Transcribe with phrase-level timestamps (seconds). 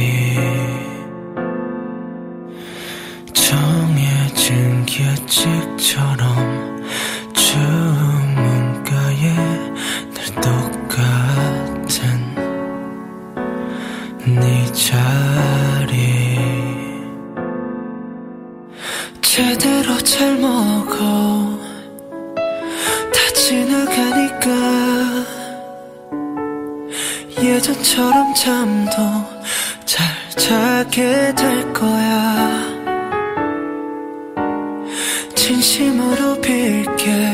[3.33, 6.83] 정해진 계책 처럼
[7.33, 9.33] 주문 가에
[10.13, 11.43] 늘 똑같
[14.25, 16.37] 은네 자리.
[19.21, 21.62] 제대로 잘 먹어.
[23.33, 24.49] 지나가니까
[27.41, 28.91] 예전처럼 잠도
[29.85, 30.05] 잘
[30.37, 32.73] 자게 될 거야.
[35.35, 37.33] 진심으로 빌게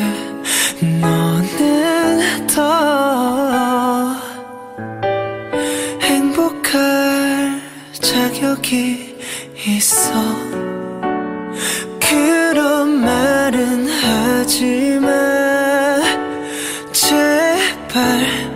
[1.02, 4.16] 너는 더
[6.02, 7.62] 행복할
[7.94, 9.16] 자격이
[9.68, 10.14] 있어.
[12.00, 14.89] 그런 말은 하지
[18.10, 18.49] 마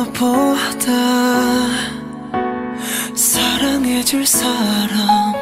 [0.00, 0.90] 너보다
[3.14, 5.32] 사랑해줄 사람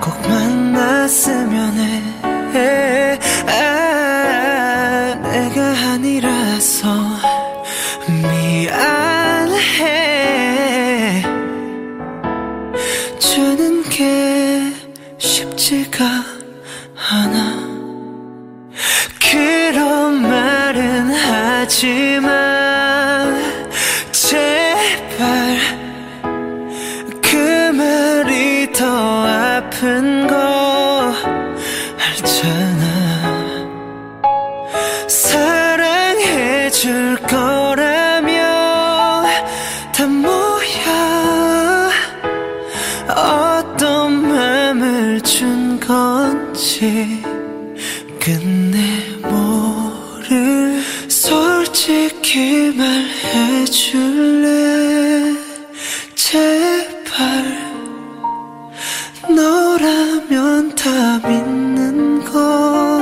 [0.00, 1.76] 꼭 만났으면
[2.54, 3.18] 해
[3.48, 5.60] 아, 내가
[5.92, 6.88] 아니라서
[8.08, 8.70] 미안해.
[13.18, 14.72] 주는 게
[15.18, 16.04] 쉽지가
[17.10, 17.49] 않아
[45.90, 47.20] 건지
[48.20, 48.78] 끝내
[49.22, 52.72] 모를 솔직히
[53.66, 54.04] 말해줄래?
[56.14, 57.18] 제발
[59.34, 63.00] 너라면 다 믿는 거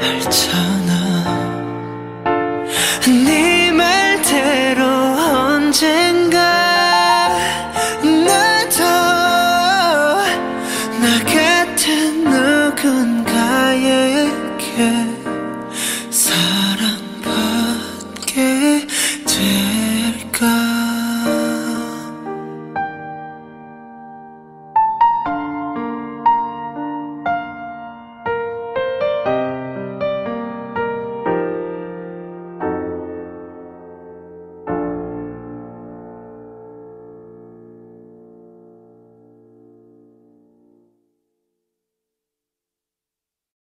[0.00, 0.71] 알잖아
[12.92, 14.28] 어디론가에게